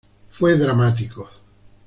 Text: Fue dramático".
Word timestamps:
Fue 0.31 0.57
dramático". 0.57 1.29